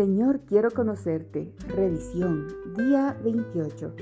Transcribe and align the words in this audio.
Señor, 0.00 0.40
quiero 0.46 0.70
conocerte. 0.70 1.52
Revisión, 1.68 2.46
día 2.74 3.20
28. 3.22 3.94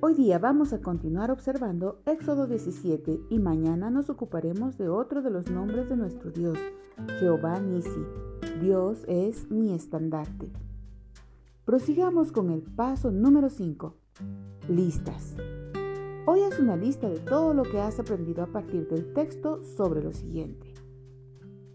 Hoy 0.00 0.14
día 0.14 0.40
vamos 0.40 0.72
a 0.72 0.80
continuar 0.80 1.30
observando 1.30 2.00
Éxodo 2.06 2.48
17 2.48 3.20
y 3.30 3.38
mañana 3.38 3.88
nos 3.88 4.10
ocuparemos 4.10 4.76
de 4.78 4.88
otro 4.88 5.22
de 5.22 5.30
los 5.30 5.48
nombres 5.48 5.88
de 5.88 5.96
nuestro 5.96 6.32
Dios, 6.32 6.58
Jehová 7.20 7.60
Nisi. 7.60 8.04
Dios 8.60 9.04
es 9.06 9.48
mi 9.48 9.72
estandarte. 9.72 10.50
Prosigamos 11.64 12.32
con 12.32 12.50
el 12.50 12.62
paso 12.62 13.12
número 13.12 13.48
5. 13.48 13.94
Listas. 14.68 15.36
Hoy 16.26 16.40
es 16.40 16.58
una 16.58 16.74
lista 16.74 17.08
de 17.08 17.20
todo 17.20 17.54
lo 17.54 17.62
que 17.62 17.80
has 17.80 18.00
aprendido 18.00 18.42
a 18.42 18.48
partir 18.48 18.88
del 18.88 19.12
texto 19.12 19.62
sobre 19.62 20.02
lo 20.02 20.12
siguiente. 20.12 20.74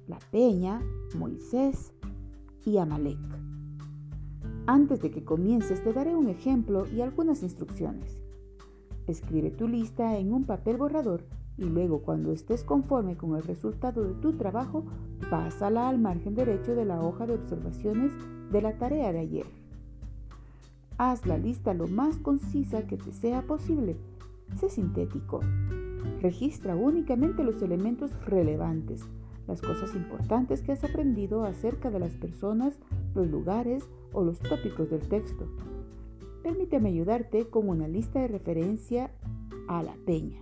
La 0.06 0.20
peña, 0.32 0.82
Moisés 1.16 1.94
y 2.66 2.78
Amalek. 2.78 3.18
Antes 4.68 5.02
de 5.02 5.12
que 5.12 5.24
comiences 5.24 5.84
te 5.84 5.94
daré 5.94 6.16
un 6.16 6.30
ejemplo 6.30 6.86
y 6.88 7.02
algunas 7.02 7.44
instrucciones. 7.44 8.22
Escribe 9.08 9.52
tu 9.52 9.68
lista 9.68 10.18
en 10.18 10.34
un 10.34 10.46
papel 10.46 10.78
borrador 10.78 11.24
y 11.58 11.66
luego 11.66 12.02
cuando 12.02 12.32
estés 12.32 12.64
conforme 12.64 13.18
con 13.18 13.36
el 13.36 13.44
resultado 13.44 14.04
de 14.04 14.14
tu 14.16 14.34
trabajo, 14.34 14.86
pásala 15.30 15.90
al 15.90 16.00
margen 16.00 16.36
derecho 16.36 16.76
de 16.76 16.86
la 16.86 17.02
hoja 17.02 17.26
de 17.26 17.36
observaciones 17.36 18.12
de 18.52 18.62
la 18.62 18.78
tarea 18.78 19.12
de 19.12 19.20
ayer. 19.20 19.46
Haz 20.98 21.26
la 21.26 21.38
lista 21.38 21.74
lo 21.74 21.88
más 21.88 22.18
concisa 22.18 22.86
que 22.88 22.98
te 22.98 23.12
sea 23.12 23.42
posible 23.42 23.98
Sé 24.60 24.70
sintético. 24.70 25.40
Registra 26.22 26.76
únicamente 26.76 27.44
los 27.44 27.62
elementos 27.62 28.12
relevantes, 28.26 29.02
las 29.52 29.62
cosas 29.62 29.94
importantes 29.96 30.62
que 30.62 30.72
has 30.72 30.84
aprendido 30.86 31.44
acerca 31.44 31.92
de 31.92 32.00
las 32.00 32.14
personas, 32.14 32.80
los 33.14 33.28
lugares 33.28 33.84
o 34.14 34.24
los 34.24 34.40
tópicos 34.40 34.90
del 34.90 35.02
texto. 35.02 35.46
Permíteme 36.42 36.88
ayudarte 36.88 37.50
con 37.50 37.68
una 37.68 37.90
lista 37.90 38.22
de 38.22 38.30
referencia 38.30 39.12
a 39.68 39.84
la 39.84 39.94
peña. 40.06 40.40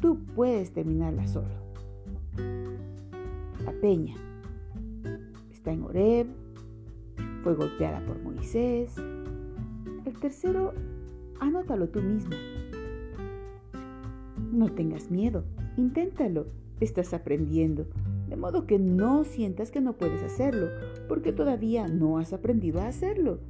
Tú 0.00 0.18
puedes 0.34 0.72
terminarla 0.72 1.28
solo. 1.28 1.54
La 3.64 3.72
peña 3.80 4.16
está 5.52 5.70
en 5.70 5.84
Oreb, 5.84 6.26
fue 7.44 7.54
golpeada 7.54 8.04
por 8.04 8.20
Moisés. 8.20 8.96
El 10.04 10.18
tercero, 10.18 10.74
anótalo 11.38 11.88
tú 11.88 12.02
mismo. 12.02 12.34
No 14.50 14.72
tengas 14.72 15.08
miedo, 15.08 15.44
inténtalo, 15.76 16.46
estás 16.80 17.14
aprendiendo, 17.14 17.86
de 18.28 18.36
modo 18.36 18.66
que 18.66 18.78
no 18.78 19.24
sientas 19.24 19.70
que 19.70 19.80
no 19.80 19.94
puedes 19.94 20.22
hacerlo, 20.22 20.68
porque 21.08 21.32
todavía 21.32 21.88
no 21.88 22.18
has 22.18 22.32
aprendido 22.32 22.80
a 22.80 22.88
hacerlo. 22.88 23.40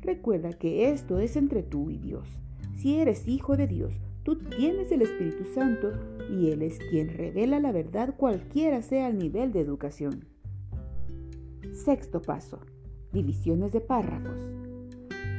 Recuerda 0.00 0.52
que 0.52 0.90
esto 0.90 1.18
es 1.18 1.36
entre 1.36 1.62
tú 1.62 1.90
y 1.90 1.98
Dios. 1.98 2.28
Si 2.76 2.98
eres 2.98 3.28
hijo 3.28 3.56
de 3.56 3.66
Dios, 3.66 3.94
tú 4.24 4.36
tienes 4.36 4.90
el 4.90 5.02
Espíritu 5.02 5.44
Santo 5.54 5.92
y 6.30 6.50
Él 6.50 6.62
es 6.62 6.78
quien 6.90 7.08
revela 7.08 7.60
la 7.60 7.72
verdad 7.72 8.16
cualquiera 8.16 8.82
sea 8.82 9.08
el 9.08 9.18
nivel 9.18 9.52
de 9.52 9.60
educación. 9.60 10.24
Sexto 11.72 12.20
paso. 12.20 12.60
Divisiones 13.12 13.72
de 13.72 13.80
párrafos. 13.80 14.38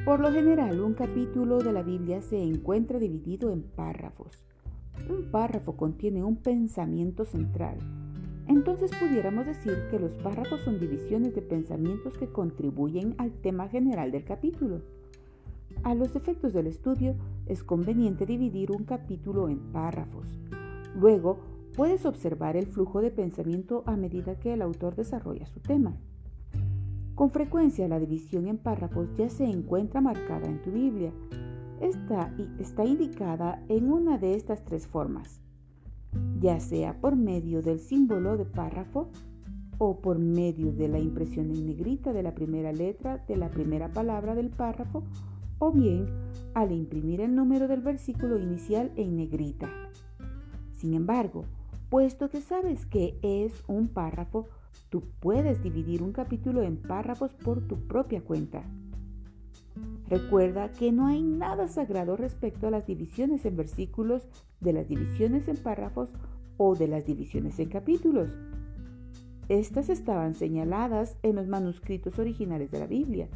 Por 0.05 0.19
lo 0.19 0.31
general, 0.31 0.81
un 0.81 0.93
capítulo 0.93 1.59
de 1.59 1.71
la 1.71 1.81
Biblia 1.81 2.21
se 2.21 2.41
encuentra 2.41 2.99
dividido 2.99 3.51
en 3.51 3.63
párrafos. 3.63 4.43
Un 5.09 5.31
párrafo 5.31 5.75
contiene 5.75 6.23
un 6.23 6.37
pensamiento 6.37 7.25
central. 7.25 7.77
Entonces 8.47 8.91
pudiéramos 8.99 9.45
decir 9.45 9.73
que 9.89 9.99
los 9.99 10.11
párrafos 10.15 10.61
son 10.61 10.79
divisiones 10.79 11.33
de 11.33 11.41
pensamientos 11.41 12.17
que 12.17 12.27
contribuyen 12.27 13.15
al 13.17 13.31
tema 13.31 13.67
general 13.69 14.11
del 14.11 14.25
capítulo. 14.25 14.81
A 15.83 15.95
los 15.95 16.15
efectos 16.15 16.53
del 16.53 16.67
estudio 16.67 17.15
es 17.45 17.63
conveniente 17.63 18.25
dividir 18.25 18.71
un 18.71 18.83
capítulo 18.83 19.49
en 19.49 19.59
párrafos. 19.71 20.27
Luego 20.95 21.39
puedes 21.75 22.05
observar 22.05 22.55
el 22.55 22.67
flujo 22.67 23.01
de 23.01 23.11
pensamiento 23.11 23.83
a 23.85 23.95
medida 23.95 24.39
que 24.39 24.53
el 24.53 24.61
autor 24.61 24.95
desarrolla 24.95 25.47
su 25.47 25.59
tema. 25.59 25.97
Con 27.15 27.31
frecuencia 27.31 27.87
la 27.87 27.99
división 27.99 28.47
en 28.47 28.57
párrafos 28.57 29.09
ya 29.17 29.29
se 29.29 29.45
encuentra 29.45 30.01
marcada 30.01 30.47
en 30.47 30.61
tu 30.61 30.71
Biblia, 30.71 31.11
esta 31.81 32.33
está 32.59 32.85
indicada 32.85 33.63
en 33.69 33.91
una 33.91 34.17
de 34.17 34.35
estas 34.35 34.63
tres 34.63 34.87
formas, 34.87 35.41
ya 36.39 36.59
sea 36.59 36.99
por 36.99 37.15
medio 37.15 37.61
del 37.61 37.79
símbolo 37.79 38.37
de 38.37 38.45
párrafo 38.45 39.09
o 39.77 39.99
por 39.99 40.19
medio 40.19 40.71
de 40.71 40.87
la 40.87 40.99
impresión 40.99 41.49
en 41.51 41.65
negrita 41.65 42.13
de 42.13 42.23
la 42.23 42.35
primera 42.35 42.71
letra 42.71 43.23
de 43.27 43.37
la 43.37 43.49
primera 43.49 43.91
palabra 43.91 44.35
del 44.35 44.49
párrafo 44.49 45.03
o 45.59 45.71
bien 45.71 46.07
al 46.53 46.71
imprimir 46.71 47.21
el 47.21 47.35
número 47.35 47.67
del 47.67 47.81
versículo 47.81 48.37
inicial 48.39 48.91
en 48.95 49.15
negrita. 49.17 49.69
Sin 50.71 50.93
embargo, 50.93 51.45
puesto 51.89 52.29
que 52.29 52.41
sabes 52.41 52.85
que 52.85 53.17
es 53.21 53.63
un 53.67 53.87
párrafo, 53.87 54.47
tú 54.89 55.03
puedes 55.19 55.63
dividir 55.63 56.03
un 56.03 56.11
capítulo 56.11 56.61
en 56.61 56.77
párrafos 56.77 57.33
por 57.33 57.61
tu 57.67 57.87
propia 57.87 58.21
cuenta. 58.21 58.63
Recuerda 60.09 60.71
que 60.71 60.91
no 60.91 61.07
hay 61.07 61.21
nada 61.23 61.67
sagrado 61.67 62.17
respecto 62.17 62.67
a 62.67 62.71
las 62.71 62.85
divisiones 62.85 63.45
en 63.45 63.55
versículos, 63.55 64.27
de 64.59 64.73
las 64.73 64.87
divisiones 64.87 65.47
en 65.47 65.57
párrafos 65.57 66.09
o 66.57 66.75
de 66.75 66.87
las 66.87 67.05
divisiones 67.05 67.59
en 67.59 67.69
capítulos. 67.69 68.29
Estas 69.49 69.89
estaban 69.89 70.35
señaladas 70.35 71.17
en 71.23 71.35
los 71.35 71.47
manuscritos 71.47 72.17
originales 72.19 72.71
de 72.71 72.79
la 72.79 72.87
Biblia, 72.87 73.27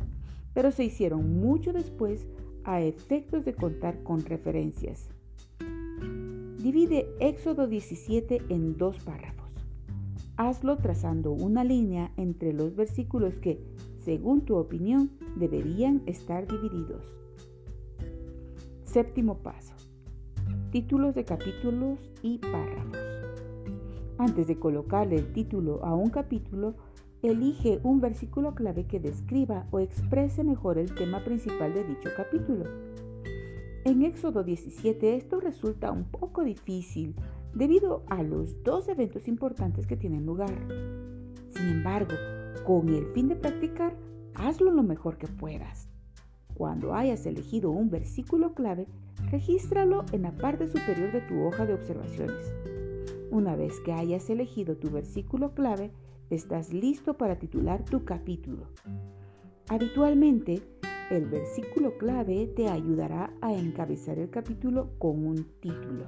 pero 0.54 0.72
se 0.72 0.86
hicieron 0.86 1.40
mucho 1.40 1.74
después 1.74 2.26
a 2.64 2.82
efectos 2.82 3.46
de 3.46 3.54
contar 3.54 4.04
con 4.04 4.24
referencias. 4.26 5.10
Divide 6.62 7.08
Éxodo 7.20 7.68
17 7.68 8.42
en 8.50 8.78
dos 8.78 8.98
párrafos. 9.00 9.52
Hazlo 10.36 10.78
trazando 10.78 11.32
una 11.32 11.64
línea 11.64 12.12
entre 12.18 12.54
los 12.54 12.76
versículos 12.76 13.40
que, 13.40 13.60
según 14.08 14.46
tu 14.46 14.56
opinión, 14.56 15.12
deberían 15.36 16.02
estar 16.06 16.48
divididos. 16.48 17.14
Séptimo 18.86 19.40
paso. 19.40 19.74
Títulos 20.72 21.14
de 21.14 21.26
capítulos 21.26 22.00
y 22.22 22.38
párrafos. 22.38 22.98
Antes 24.18 24.48
de 24.48 24.58
colocarle 24.58 25.18
el 25.18 25.34
título 25.34 25.84
a 25.84 25.94
un 25.94 26.10
capítulo, 26.10 26.76
elige 27.22 27.82
un 27.84 28.00
versículo 28.00 28.56
clave 28.56 28.86
que 28.86 29.02
describa 29.02 29.68
o 29.72 29.82
exprese 29.82 30.42
mejor 30.46 30.78
el 30.78 30.96
tema 30.96 31.26
principal 31.26 31.74
de 31.74 31.84
dicho 31.84 32.10
capítulo. 32.16 32.64
En 33.84 34.04
Éxodo 34.04 34.46
17 34.46 35.18
esto 35.18 35.42
resulta 35.42 35.92
un 35.92 36.06
poco 36.06 36.46
difícil 36.46 37.14
debido 37.54 38.04
a 38.08 38.24
los 38.24 38.64
dos 38.64 38.88
eventos 38.88 39.28
importantes 39.28 39.86
que 39.86 39.98
tienen 39.98 40.26
lugar. 40.26 40.54
Sin 41.50 41.68
embargo, 41.68 42.14
con 42.68 42.90
el 42.90 43.06
fin 43.14 43.30
de 43.30 43.38
practicar, 43.38 43.96
hazlo 44.36 44.72
lo 44.72 44.84
mejor 44.84 45.18
que 45.18 45.28
puedas. 45.28 45.88
Cuando 46.54 46.94
hayas 46.94 47.26
elegido 47.26 47.72
un 47.72 47.90
versículo 47.90 48.54
clave, 48.54 48.88
regístralo 49.32 50.04
en 50.12 50.24
la 50.24 50.36
parte 50.36 50.68
superior 50.68 51.14
de 51.14 51.22
tu 51.22 51.46
hoja 51.46 51.66
de 51.66 51.76
observaciones. 51.76 52.54
Una 53.32 53.56
vez 53.56 53.80
que 53.80 53.94
hayas 53.94 54.30
elegido 54.30 54.76
tu 54.76 54.90
versículo 54.90 55.54
clave, 55.54 55.92
estás 56.30 56.74
listo 56.74 57.14
para 57.14 57.40
titular 57.40 57.86
tu 57.86 58.04
capítulo. 58.04 58.68
Habitualmente, 59.70 60.62
el 61.10 61.26
versículo 61.26 61.98
clave 61.98 62.48
te 62.54 62.68
ayudará 62.68 63.32
a 63.40 63.54
encabezar 63.54 64.20
el 64.20 64.30
capítulo 64.30 64.90
con 65.00 65.26
un 65.26 65.46
título. 65.62 66.04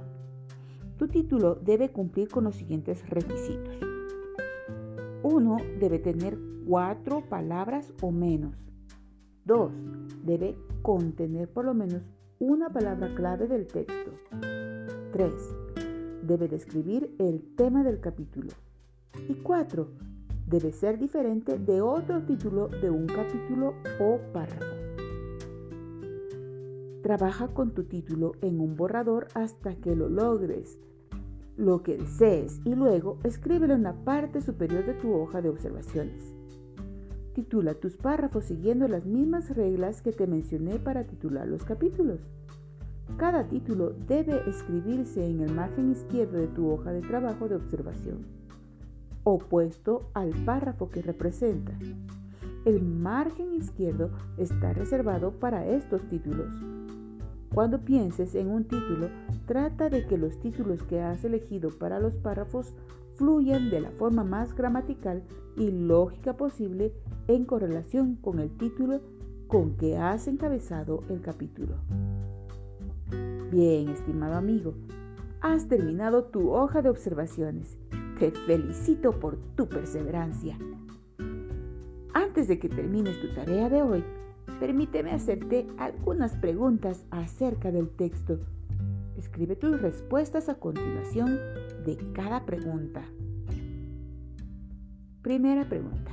Tu 0.98 1.08
título 1.08 1.54
debe 1.54 1.88
cumplir 1.88 2.28
con 2.28 2.44
los 2.44 2.56
siguientes 2.56 3.08
requisitos. 3.08 3.89
Uno 5.22 5.58
debe 5.78 5.98
tener 5.98 6.38
cuatro 6.66 7.22
palabras 7.28 7.92
o 8.00 8.10
menos. 8.10 8.56
Dos, 9.44 9.70
debe 10.24 10.56
contener 10.80 11.48
por 11.48 11.66
lo 11.66 11.74
menos 11.74 12.02
una 12.38 12.70
palabra 12.70 13.14
clave 13.14 13.46
del 13.46 13.66
texto. 13.66 14.12
Tres, 15.12 15.34
debe 16.22 16.48
describir 16.48 17.14
el 17.18 17.54
tema 17.54 17.84
del 17.84 18.00
capítulo. 18.00 18.48
Y 19.28 19.34
cuatro, 19.34 19.88
debe 20.46 20.72
ser 20.72 20.98
diferente 20.98 21.58
de 21.58 21.82
otro 21.82 22.22
título 22.22 22.68
de 22.68 22.88
un 22.88 23.06
capítulo 23.06 23.74
o 24.00 24.18
párrafo. 24.32 24.74
Trabaja 27.02 27.48
con 27.48 27.72
tu 27.72 27.84
título 27.84 28.32
en 28.40 28.58
un 28.60 28.74
borrador 28.74 29.28
hasta 29.34 29.74
que 29.74 29.94
lo 29.94 30.08
logres 30.08 30.78
lo 31.56 31.82
que 31.82 31.96
desees 31.96 32.60
y 32.64 32.74
luego 32.74 33.18
escríbelo 33.24 33.74
en 33.74 33.82
la 33.82 33.92
parte 34.04 34.40
superior 34.40 34.84
de 34.86 34.94
tu 34.94 35.12
hoja 35.12 35.42
de 35.42 35.48
observaciones. 35.48 36.34
Titula 37.34 37.74
tus 37.74 37.96
párrafos 37.96 38.44
siguiendo 38.44 38.88
las 38.88 39.06
mismas 39.06 39.54
reglas 39.54 40.02
que 40.02 40.12
te 40.12 40.26
mencioné 40.26 40.78
para 40.78 41.04
titular 41.04 41.46
los 41.46 41.64
capítulos. 41.64 42.20
Cada 43.16 43.48
título 43.48 43.90
debe 44.06 44.48
escribirse 44.48 45.24
en 45.26 45.40
el 45.40 45.52
margen 45.52 45.90
izquierdo 45.90 46.38
de 46.38 46.48
tu 46.48 46.70
hoja 46.70 46.92
de 46.92 47.02
trabajo 47.02 47.48
de 47.48 47.56
observación. 47.56 48.26
opuesto 49.22 50.10
al 50.14 50.30
párrafo 50.44 50.90
que 50.90 51.02
representa. 51.02 51.72
El 52.64 52.82
margen 52.82 53.54
izquierdo 53.54 54.10
está 54.38 54.72
reservado 54.72 55.32
para 55.32 55.66
estos 55.66 56.02
títulos. 56.08 56.48
Cuando 57.54 57.80
pienses 57.80 58.34
en 58.36 58.48
un 58.48 58.64
título, 58.64 59.08
trata 59.46 59.90
de 59.90 60.06
que 60.06 60.16
los 60.16 60.38
títulos 60.38 60.82
que 60.84 61.00
has 61.00 61.24
elegido 61.24 61.70
para 61.70 61.98
los 61.98 62.14
párrafos 62.14 62.72
fluyan 63.16 63.70
de 63.70 63.80
la 63.80 63.90
forma 63.90 64.22
más 64.22 64.54
gramatical 64.54 65.24
y 65.56 65.70
lógica 65.70 66.36
posible 66.36 66.92
en 67.26 67.44
correlación 67.44 68.16
con 68.16 68.38
el 68.38 68.50
título 68.56 69.00
con 69.48 69.76
que 69.76 69.98
has 69.98 70.28
encabezado 70.28 71.02
el 71.08 71.20
capítulo. 71.20 71.74
Bien, 73.50 73.88
estimado 73.88 74.34
amigo, 74.36 74.74
has 75.40 75.66
terminado 75.66 76.24
tu 76.24 76.52
hoja 76.52 76.82
de 76.82 76.88
observaciones. 76.88 77.76
Te 78.20 78.30
felicito 78.30 79.10
por 79.18 79.36
tu 79.56 79.68
perseverancia. 79.68 80.56
Antes 82.14 82.46
de 82.46 82.60
que 82.60 82.68
termines 82.68 83.20
tu 83.20 83.34
tarea 83.34 83.68
de 83.68 83.82
hoy, 83.82 84.04
permíteme 84.60 85.10
hacerte 85.12 85.66
algunas 85.78 86.36
preguntas 86.36 87.04
acerca 87.10 87.72
del 87.72 87.88
texto. 87.88 88.38
Escribe 89.16 89.56
tus 89.56 89.80
respuestas 89.80 90.48
a 90.48 90.54
continuación 90.54 91.38
de 91.84 91.96
cada 92.12 92.44
pregunta. 92.44 93.02
Primera 95.22 95.68
pregunta. 95.68 96.12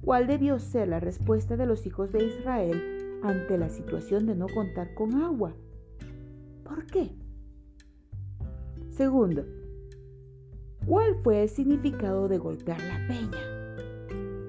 ¿Cuál 0.00 0.26
debió 0.28 0.58
ser 0.58 0.88
la 0.88 1.00
respuesta 1.00 1.56
de 1.56 1.66
los 1.66 1.84
hijos 1.86 2.12
de 2.12 2.24
Israel 2.24 3.20
ante 3.22 3.58
la 3.58 3.68
situación 3.68 4.26
de 4.26 4.36
no 4.36 4.46
contar 4.48 4.94
con 4.94 5.20
agua? 5.20 5.54
¿Por 6.64 6.86
qué? 6.86 7.10
Segundo, 8.90 9.44
¿cuál 10.86 11.16
fue 11.22 11.42
el 11.42 11.48
significado 11.48 12.28
de 12.28 12.38
golpear 12.38 12.80
la 12.80 13.06
peña? 13.08 13.59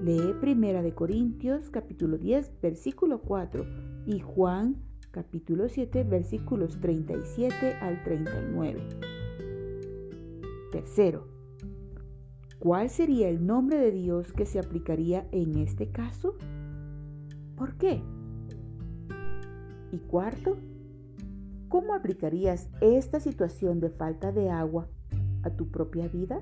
Lee 0.02 0.34
Primera 0.42 0.82
de 0.82 0.96
Corintios 0.96 1.70
capítulo 1.70 2.18
10 2.18 2.60
versículo 2.60 3.22
4 3.22 3.64
y 4.08 4.20
Juan 4.20 4.78
capítulo 5.12 5.70
7 5.70 6.04
versículos 6.06 6.80
37 6.82 7.76
al 7.76 8.02
39. 8.04 8.82
Tercero, 10.72 11.28
¿cuál 12.58 12.90
sería 12.90 13.30
el 13.30 13.46
nombre 13.46 13.78
de 13.78 13.92
Dios 13.92 14.34
que 14.34 14.48
se 14.48 14.58
aplicaría 14.58 15.28
en 15.32 15.60
este 15.60 15.92
caso? 15.92 16.36
¿Por 17.56 17.76
qué? 17.76 18.02
Y 19.92 20.00
cuarto, 20.00 20.58
¿cómo 21.70 21.94
aplicarías 21.94 22.70
esta 22.82 23.20
situación 23.20 23.80
de 23.80 23.92
falta 23.92 24.32
de 24.32 24.50
agua 24.50 24.90
a 25.44 25.52
tu 25.52 25.70
propia 25.70 26.08
vida? 26.08 26.42